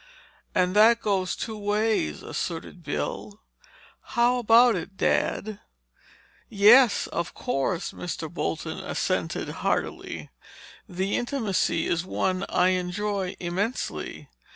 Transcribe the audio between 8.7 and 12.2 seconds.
assented heartily. "The intimacy is